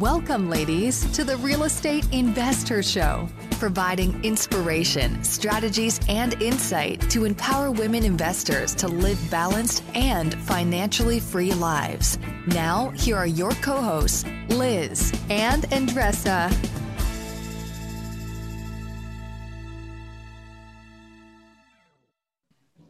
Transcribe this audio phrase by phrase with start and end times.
[0.00, 3.28] Welcome, ladies, to the Real Estate InvestHER Show,
[3.60, 11.52] providing inspiration, strategies, and insight to empower women investors to live balanced and financially free
[11.52, 12.18] lives.
[12.48, 16.52] Now, here are your co hosts, Liz and Andresa.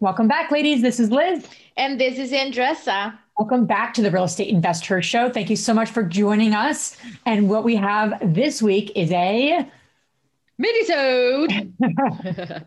[0.01, 0.81] Welcome back, ladies.
[0.81, 1.47] This is Liz.
[1.77, 3.19] And this is Andresa.
[3.37, 5.29] Welcome back to the Real Estate InvestHER Show.
[5.29, 6.97] Thank you so much for joining us.
[7.27, 9.69] And what we have this week is a
[10.63, 11.73] Minisode.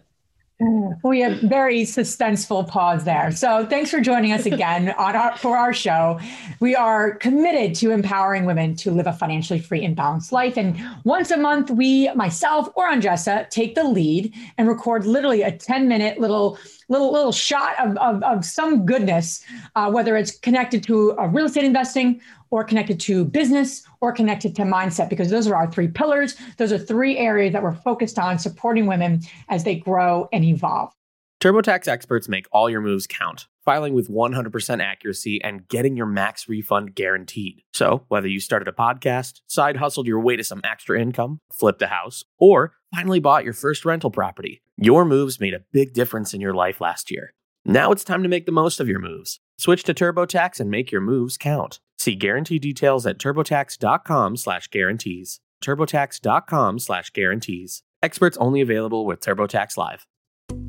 [1.06, 3.32] we have very suspenseful pause there.
[3.32, 6.20] So thanks for joining us again on our, for our show.
[6.60, 10.58] We are committed to empowering women to live a financially free and balanced life.
[10.58, 15.52] And once a month, we, myself or Andresa, take the lead and record literally a
[15.54, 16.60] 10 minute little
[16.90, 19.44] little little shot of, of, of some goodness,
[19.76, 24.56] uh, whether it's connected to uh, real estate investing or connected to business or connected
[24.56, 26.36] to mindset, because those are our three pillars.
[26.58, 30.94] Those are three areas that we're focused on supporting women as they grow and evolve.
[31.42, 36.48] TurboTax experts make all your moves count, filing with 100% accuracy and getting your max
[36.48, 37.62] refund guaranteed.
[37.74, 41.82] So, whether you started a podcast, side hustled your way to some extra income, flipped
[41.82, 46.34] a house, or finally bought your first rental property, your moves made a big difference
[46.34, 47.34] in your life last year.
[47.66, 49.42] Now it's time to make the most of your moves.
[49.58, 51.82] Switch to TurboTax and make your moves count.
[51.98, 55.42] See guarantee details at turbotax.com/guarantees.
[55.62, 57.84] turbotax.com/guarantees.
[58.02, 60.06] Experts only available with TurboTax Live.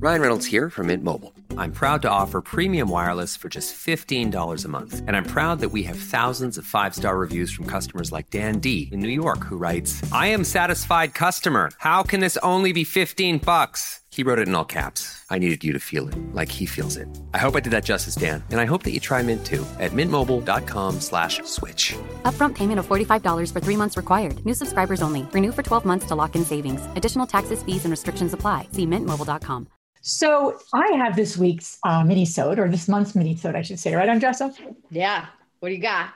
[0.00, 1.32] Ryan Reynolds here from Mint Mobile.
[1.56, 5.02] I'm proud to offer premium wireless for just $15 a month.
[5.06, 8.90] And I'm proud that we have thousands of 5-star reviews from customers like Dan D
[8.92, 11.70] in New York who writes, "I am satisfied customer.
[11.78, 15.24] How can this only be 15 bucks?" He wrote it in all caps.
[15.30, 17.06] I needed you to feel it like he feels it.
[17.32, 18.42] I hope I did that justice, Dan.
[18.50, 21.94] And I hope that you try Mint too at mintmobile.com slash switch.
[22.24, 24.44] Upfront payment of $45 for three months required.
[24.44, 25.22] New subscribers only.
[25.30, 26.84] Renew for 12 months to lock in savings.
[26.96, 28.66] Additional taxes, fees, and restrictions apply.
[28.72, 29.68] See mintmobile.com.
[30.00, 34.08] So I have this week's uh, mini-sode, or this month's mini-sode, I should say, right,
[34.08, 34.52] Andresa?
[34.90, 35.26] Yeah.
[35.60, 36.10] What do you got?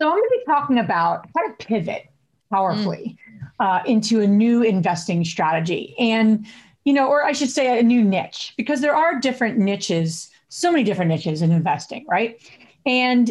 [0.00, 2.04] So I'm going to be talking about how to pivot
[2.52, 3.18] powerfully
[3.60, 3.66] mm.
[3.66, 5.96] uh, into a new investing strategy.
[5.98, 6.46] And
[6.84, 10.70] you know, or I should say a new niche, because there are different niches, so
[10.70, 12.40] many different niches in investing, right?
[12.86, 13.30] And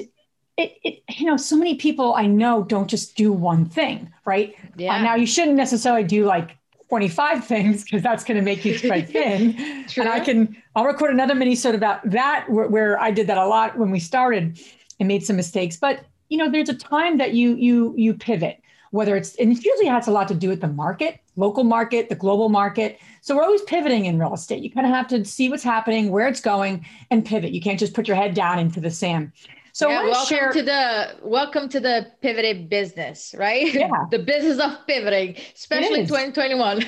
[0.57, 4.55] it, it you know, so many people I know don't just do one thing, right?
[4.63, 4.95] Uh, yeah.
[4.95, 6.57] Uh, now you shouldn't necessarily do like
[6.89, 9.55] 25 things because that's going to make you spread thin.
[9.97, 13.37] and I can, I'll record another mini sode about that where, where I did that
[13.37, 14.59] a lot when we started
[14.99, 15.77] and made some mistakes.
[15.77, 19.63] But you know, there's a time that you you you pivot whether it's and it
[19.63, 22.99] usually has a lot to do with the market local market the global market.
[23.21, 24.61] So we're always pivoting in real estate.
[24.61, 27.51] You kind of have to see what's happening where it's going and pivot.
[27.51, 29.31] You can't just put your head down into the sand.
[29.71, 30.51] So yeah, welcome share...
[30.51, 33.71] to the welcome to the pivoted business right?
[33.73, 33.89] Yeah.
[34.11, 36.83] The business of pivoting especially 2021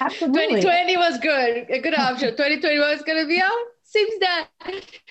[0.00, 0.60] Absolutely.
[0.62, 2.30] 2020 was good a good option.
[2.30, 3.52] 2021 is going to be out
[3.82, 4.48] seems that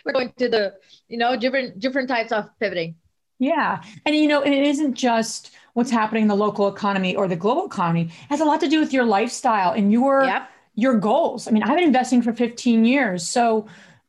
[0.06, 0.74] we're going to the
[1.08, 2.96] you know different different types of pivoting
[3.40, 7.36] yeah and you know it isn't just what's happening in the local economy or the
[7.36, 10.50] global economy it has a lot to do with your lifestyle and your yep.
[10.76, 11.48] your goals.
[11.48, 13.28] I mean, I've been investing for 15 years.
[13.28, 13.68] So,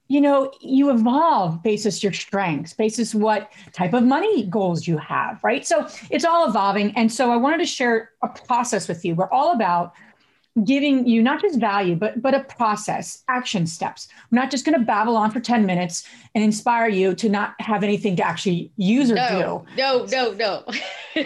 [0.09, 5.43] you know, you evolve basis your strengths, basis what type of money goals you have,
[5.45, 5.67] right?
[5.67, 6.97] So it's all evolving.
[6.97, 9.15] And so I wanted to share a process with you.
[9.15, 9.93] We're all about
[10.65, 14.09] giving you not just value but but a process action steps.
[14.31, 17.55] I'm not just going to babble on for 10 minutes and inspire you to not
[17.61, 19.77] have anything to actually use or no, do.
[19.77, 20.65] no no no.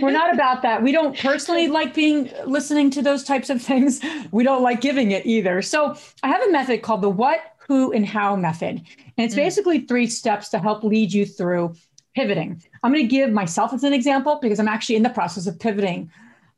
[0.00, 0.82] We're not about that.
[0.82, 4.00] We don't personally like being listening to those types of things.
[4.30, 5.62] We don't like giving it either.
[5.62, 8.82] So i have a method called the what who and how method.
[9.16, 9.38] And it's mm.
[9.38, 11.74] basically three steps to help lead you through
[12.14, 12.62] pivoting.
[12.82, 15.58] I'm going to give myself as an example because i'm actually in the process of
[15.58, 16.10] pivoting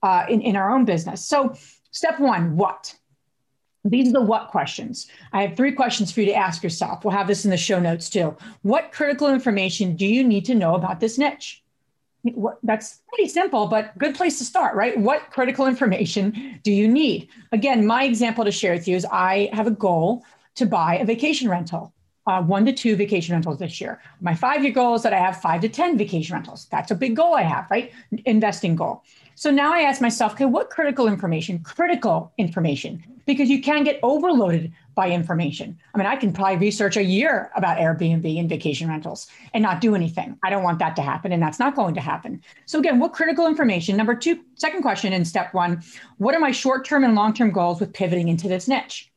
[0.02, 1.24] uh, in, in our own business.
[1.24, 1.54] So
[1.94, 2.92] Step one, what?
[3.84, 5.06] These are the what questions.
[5.32, 7.04] I have three questions for you to ask yourself.
[7.04, 8.36] We'll have this in the show notes too.
[8.62, 11.62] What critical information do you need to know about this niche?
[12.64, 14.98] That's pretty simple, but good place to start, right?
[14.98, 17.28] What critical information do you need?
[17.52, 20.24] Again, my example to share with you is I have a goal
[20.56, 21.92] to buy a vacation rental.
[22.26, 24.00] Uh, one to two vacation rentals this year.
[24.20, 26.66] My five year goal is that I have five to 10 vacation rentals.
[26.70, 27.92] That's a big goal I have, right?
[28.24, 29.04] Investing goal.
[29.36, 31.58] So now I ask myself, okay, what critical information?
[31.60, 35.78] Critical information, because you can get overloaded by information.
[35.92, 39.80] I mean, I can probably research a year about Airbnb and vacation rentals and not
[39.80, 40.38] do anything.
[40.44, 42.42] I don't want that to happen, and that's not going to happen.
[42.66, 43.96] So, again, what critical information?
[43.96, 45.82] Number two, second question in step one
[46.18, 49.10] what are my short term and long term goals with pivoting into this niche?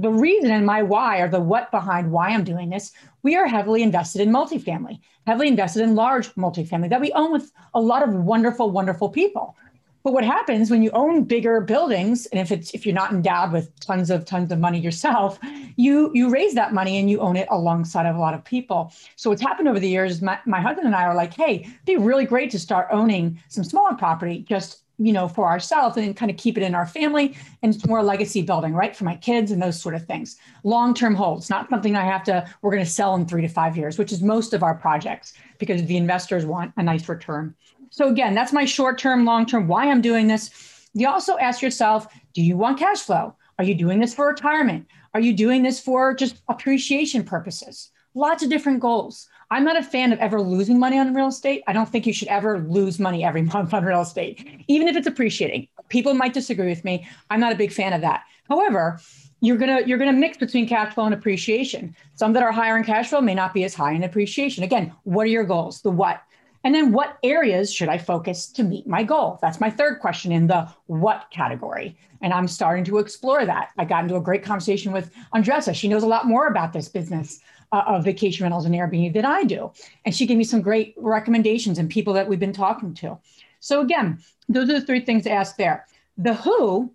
[0.00, 2.92] The reason and my why or the what behind why I'm doing this,
[3.22, 7.52] we are heavily invested in multifamily, heavily invested in large multifamily that we own with
[7.74, 9.56] a lot of wonderful, wonderful people.
[10.02, 13.52] But what happens when you own bigger buildings, and if it's if you're not endowed
[13.52, 15.38] with tons of tons of money yourself,
[15.76, 18.92] you you raise that money and you own it alongside of a lot of people.
[19.16, 21.84] So what's happened over the years, my, my husband and I are like, hey, it'd
[21.84, 26.16] be really great to start owning some smaller property just you know for ourselves and
[26.16, 29.16] kind of keep it in our family and it's more legacy building right for my
[29.16, 32.70] kids and those sort of things long term holds not something i have to we're
[32.70, 35.84] going to sell in three to five years which is most of our projects because
[35.86, 37.54] the investors want a nice return
[37.90, 40.50] so again, that's my short term, long term, why I'm doing this.
[40.94, 43.34] You also ask yourself, do you want cash flow?
[43.58, 44.86] Are you doing this for retirement?
[45.12, 47.90] Are you doing this for just appreciation purposes?
[48.14, 49.28] Lots of different goals.
[49.50, 51.64] I'm not a fan of ever losing money on real estate.
[51.66, 54.96] I don't think you should ever lose money every month on real estate, even if
[54.96, 55.68] it's appreciating.
[55.88, 57.08] People might disagree with me.
[57.30, 58.22] I'm not a big fan of that.
[58.48, 59.00] However,
[59.40, 61.96] you're gonna you're gonna mix between cash flow and appreciation.
[62.14, 64.64] Some that are higher in cash flow may not be as high in appreciation.
[64.64, 65.80] Again, what are your goals?
[65.80, 66.22] The what?
[66.62, 69.38] And then what areas should I focus to meet my goal?
[69.40, 71.96] That's my third question in the what category.
[72.20, 73.70] And I'm starting to explore that.
[73.78, 75.74] I got into a great conversation with Andresa.
[75.74, 77.40] She knows a lot more about this business
[77.72, 79.72] uh, of vacation rentals and Airbnb than I do.
[80.04, 83.18] And she gave me some great recommendations and people that we've been talking to.
[83.60, 84.18] So, again,
[84.48, 85.86] those are the three things to ask there.
[86.16, 86.92] The who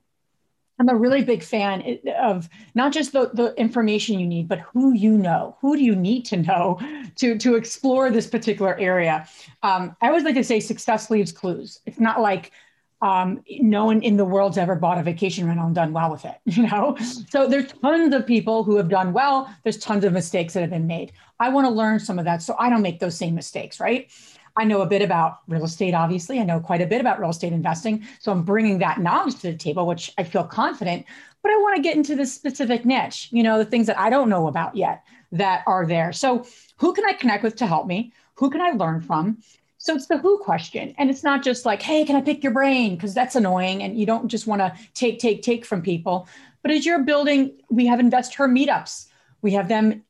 [0.77, 4.93] I'm a really big fan of not just the, the information you need, but who
[4.93, 5.55] you know.
[5.61, 6.79] Who do you need to know
[7.15, 9.27] to, to explore this particular area?
[9.63, 11.79] Um, I always like to say success leaves clues.
[11.85, 12.51] It's not like
[13.05, 16.25] um, no one in the world's ever bought a vacation rental and done well with
[16.25, 16.97] it, you know?
[17.29, 19.47] So there's tons of people who have done well.
[19.61, 21.11] There's tons of mistakes that have been made.
[21.39, 24.11] I want to learn some of that so I don't make those same mistakes, right?
[24.57, 26.39] I know a bit about real estate, obviously.
[26.39, 28.03] I know quite a bit about real estate investing.
[28.19, 31.05] So I'm bringing that knowledge to the table, which I feel confident.
[31.43, 34.09] But I want to get into this specific niche, you know, the things that I
[34.09, 36.11] don't know about yet that are there.
[36.11, 36.47] So
[36.77, 38.13] who can I connect with to help me?
[38.35, 39.37] Who can I learn from?
[39.85, 40.95] So it's the who question.
[40.97, 42.95] And it's not just like, hey, can I pick your brain?
[42.95, 43.83] Because that's annoying.
[43.83, 46.27] And you don't just want to take, take, take from people.
[46.63, 49.05] But as you're building, we have InvestHer meetups.
[49.43, 50.03] We have them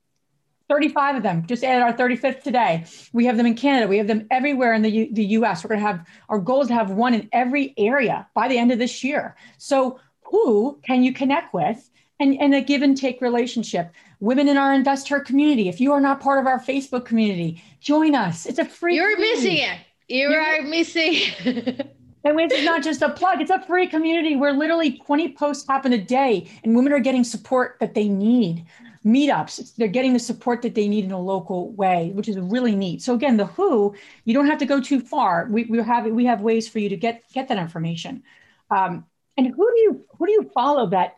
[0.69, 4.07] 35 of them just added our 35th today we have them in canada we have
[4.07, 6.73] them everywhere in the, U- the us we're going to have our goal is to
[6.73, 11.13] have one in every area by the end of this year so who can you
[11.13, 11.87] connect with
[12.19, 16.01] and, and a give and take relationship women in our InvestHer community if you are
[16.01, 19.43] not part of our facebook community join us it's a free you're community.
[19.43, 21.77] missing it you you're, are missing
[22.25, 25.93] And it's not just a plug, it's a free community where literally 20 posts happen
[25.93, 28.65] a day and women are getting support that they need
[29.05, 29.75] meetups.
[29.75, 33.03] They're getting the support that they need in a local way, which is really neat.
[33.03, 35.47] So again, the who, you don't have to go too far.
[35.51, 38.23] We, we have we have ways for you to get get that information.
[38.71, 39.05] Um,
[39.37, 41.17] and who do you who do you follow that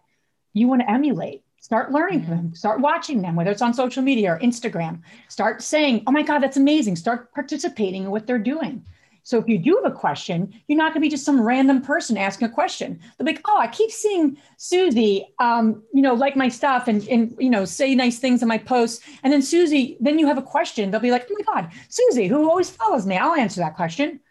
[0.58, 1.44] you want to emulate?
[1.60, 2.56] Start learning from them.
[2.56, 5.02] Start watching them, whether it's on social media or Instagram.
[5.28, 8.86] Start saying, "Oh my God, that's amazing!" Start participating in what they're doing.
[9.24, 11.82] So if you do have a question, you're not going to be just some random
[11.82, 12.98] person asking a question.
[13.18, 17.06] They'll be like, "Oh, I keep seeing Susie, um, you know, like my stuff and
[17.10, 20.38] and you know, say nice things in my posts." And then Susie, then you have
[20.38, 20.90] a question.
[20.90, 24.22] They'll be like, "Oh my God, Susie, who always follows me, I'll answer that question."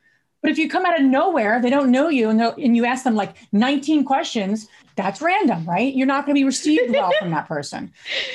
[0.47, 3.03] But if you come out of nowhere, they don't know you, and, and you ask
[3.03, 5.93] them like 19 questions, that's random, right?
[5.93, 7.93] You're not going to be received well from that person.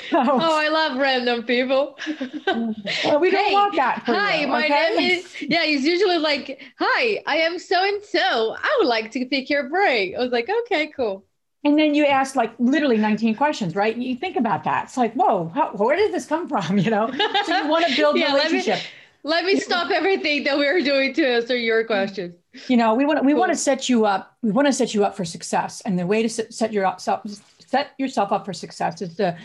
[0.09, 1.97] So, oh, I love random people.
[2.45, 4.03] well, we don't hey, want that.
[4.05, 4.95] hi, you, my okay?
[4.97, 5.41] name is.
[5.41, 8.57] Yeah, he's usually like, "Hi, I am so and so.
[8.61, 11.23] I would like to pick your brain." I was like, "Okay, cool."
[11.63, 13.95] And then you ask like literally 19 questions, right?
[13.95, 14.85] You think about that.
[14.85, 16.77] It's like, whoa, how, where did this come from?
[16.81, 17.09] You know,
[17.45, 18.80] so you want to build yeah, relationship.
[19.23, 22.35] Let me, stop everything that we're doing to answer your question.
[22.68, 23.40] you know we want we cool.
[23.40, 26.06] want to set you up we want to set you up for success and the
[26.06, 27.21] way to set yourself
[27.66, 29.37] set yourself up for success is to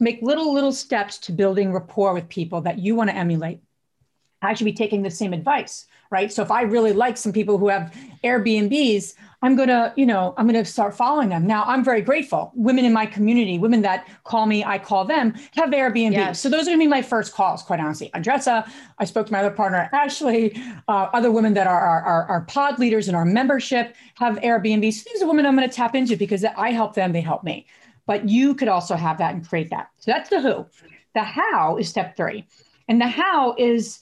[0.00, 3.60] make little little steps to building rapport with people that you want to emulate
[4.44, 7.58] i should be taking the same advice right so if i really like some people
[7.58, 11.46] who have airbnbs I'm to, you know, I'm to start following them.
[11.46, 12.50] Now, I'm very grateful.
[12.54, 16.12] Women in my community, women that call me, I call them, have Airbnb.
[16.12, 16.40] Yes.
[16.40, 18.10] So those are to be my first calls, quite honestly.
[18.14, 18.66] Andresa,
[18.98, 20.56] I spoke to my other partner, Ashley,
[20.88, 24.90] uh, other women that are, are, are, pod leaders in our membership have Airbnb.
[24.94, 27.66] So these are women I'm to tap into because I help them, they help me.
[28.06, 29.90] But you could also have that and create that.
[29.98, 30.64] So that's the who.
[31.14, 32.46] The how is step three.
[32.88, 34.00] And the how is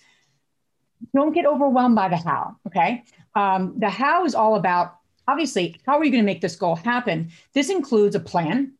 [1.14, 2.56] don't get overwhelmed by the how.
[2.66, 3.04] Okay.
[3.34, 4.96] Um, the how is all about
[5.28, 7.30] obviously, how are you going to make this goal happen?
[7.54, 8.72] This includes a plan,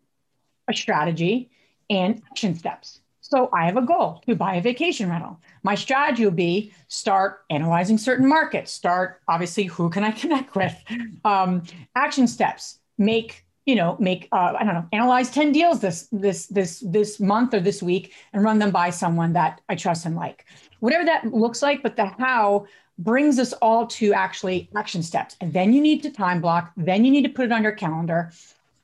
[0.69, 1.51] a strategy,
[1.89, 3.01] and action steps.
[3.21, 5.41] So I have a goal to buy a vacation rental.
[5.63, 10.75] My strategy will be start analyzing certain markets, start obviously who can I connect with.
[11.25, 11.63] Um,
[11.95, 16.47] action steps, make you know, make uh, I don't know, analyze 10 deals this this
[16.47, 20.17] this this month or this week and run them by someone that I trust and
[20.17, 20.47] like.
[20.81, 22.67] Whatever that looks like, but the how
[22.99, 25.37] brings us all to actually action steps.
[25.41, 27.73] And then you need to time block, then you need to put it on your
[27.73, 28.33] calendar.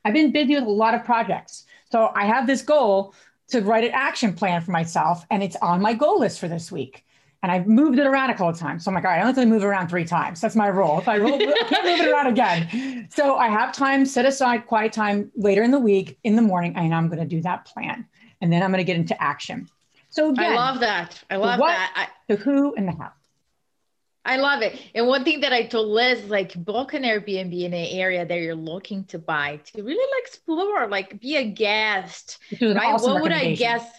[0.05, 1.65] I've been busy with a lot of projects.
[1.91, 3.13] So I have this goal
[3.49, 6.71] to write an action plan for myself and it's on my goal list for this
[6.71, 7.05] week
[7.41, 8.83] and I've moved it around a couple of times.
[8.83, 10.41] So I'm like, all right, I only have to move it around three times.
[10.41, 10.99] That's my rule.
[10.99, 13.07] If I roll, I can't move it around again.
[13.11, 16.73] So I have time set aside, quiet time later in the week, in the morning,
[16.75, 18.05] and I'm going to do that plan,
[18.41, 19.69] and then I'm going to get into action.
[20.09, 21.23] So again, I love that.
[21.29, 21.93] I love what, that.
[21.95, 23.11] I, the who and the how.
[24.25, 24.79] I love it.
[24.93, 28.35] And one thing that I told Liz, like book an Airbnb in an area that
[28.35, 32.37] you're looking to buy to really like explore, like be a guest.
[32.61, 32.75] Right?
[32.77, 33.89] Awesome what would I guess?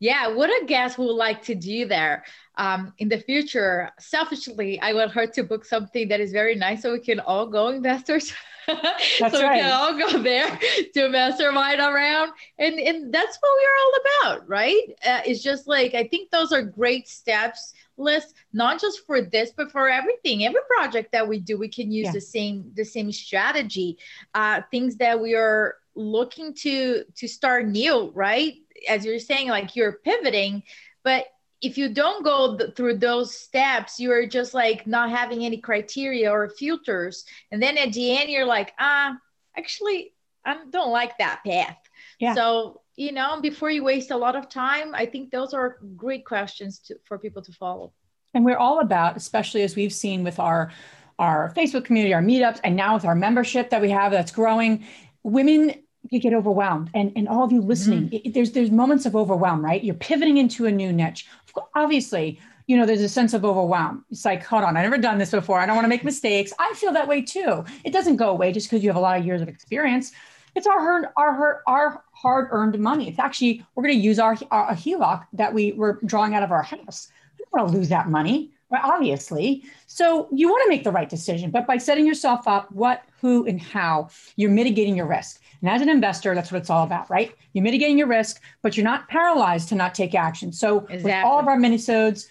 [0.00, 2.24] Yeah, what a guest would like to do there
[2.58, 6.82] um, in the future, selfishly, I want her to book something that is very nice
[6.82, 8.32] so we can all go investors.
[8.66, 9.32] so right.
[9.32, 10.58] we can all go there
[10.94, 12.32] to mastermind around.
[12.58, 14.82] And, and that's what we're all about, right?
[15.06, 19.50] Uh, it's just like, I think those are great steps list not just for this
[19.56, 22.12] but for everything every project that we do we can use yeah.
[22.12, 23.98] the same the same strategy
[24.34, 28.54] uh things that we are looking to to start new right
[28.88, 30.62] as you're saying like you're pivoting
[31.02, 31.26] but
[31.60, 36.30] if you don't go th- through those steps, you're just like not having any criteria
[36.30, 37.24] or filters.
[37.50, 39.16] And then at the end, you're like, ah,
[39.56, 40.12] actually,
[40.44, 41.78] I don't like that path.
[42.20, 42.34] Yeah.
[42.34, 46.24] So, you know, before you waste a lot of time, I think those are great
[46.24, 47.92] questions to, for people to follow.
[48.34, 50.72] And we're all about, especially as we've seen with our
[51.18, 54.84] our Facebook community, our meetups, and now with our membership that we have that's growing,
[55.24, 55.74] women
[56.10, 56.90] you get overwhelmed.
[56.94, 58.28] And, and all of you listening mm-hmm.
[58.28, 59.82] it, there's there's moments of overwhelm right?
[59.82, 61.26] You're pivoting into a new niche.
[61.74, 64.04] Obviously you know there's a sense of overwhelm.
[64.10, 65.58] It's like hold on i've never done this before.
[65.58, 66.52] I don't want to make mistakes.
[66.58, 67.64] I feel that way too.
[67.84, 70.12] It doesn't go away just because you have a lot of years of experience.
[70.54, 73.08] It's our hard our our hard earned money.
[73.08, 76.42] It's actually we're going to use our, our a heloc that we were drawing out
[76.42, 77.10] of our house.
[77.38, 80.92] We don't want to lose that money right obviously so you want to make the
[80.92, 85.40] right decision but by setting yourself up what who and how you're mitigating your risk
[85.60, 87.34] and as an investor, that's what it's all about, right?
[87.52, 90.52] You're mitigating your risk, but you're not paralyzed to not take action.
[90.52, 91.04] So exactly.
[91.04, 92.28] with all of our minisodes,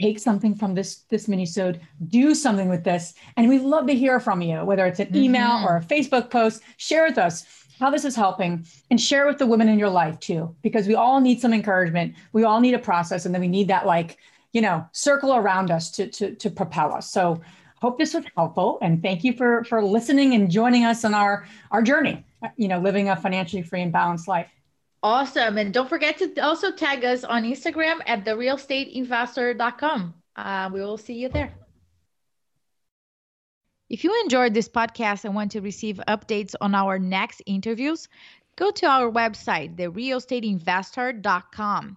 [0.00, 4.20] take something from this this minisode, do something with this, and we love to hear
[4.20, 5.66] from you, whether it's an email mm-hmm.
[5.66, 6.62] or a Facebook post.
[6.76, 7.44] Share with us
[7.78, 10.94] how this is helping, and share with the women in your life too, because we
[10.94, 12.14] all need some encouragement.
[12.32, 14.18] We all need a process, and then we need that like
[14.56, 17.10] you know circle around us to to to propel us.
[17.10, 17.40] So
[17.82, 21.46] hope this was helpful, and thank you for for listening and joining us on our
[21.70, 24.48] our journey you know, living a financially free and balanced life.
[25.02, 25.58] Awesome.
[25.58, 30.14] And don't forget to also tag us on Instagram at therealestateinvestor.com.
[30.36, 31.52] Uh, we will see you there.
[33.88, 38.08] If you enjoyed this podcast and want to receive updates on our next interviews,
[38.56, 41.96] go to our website, therealestateinvestor.com.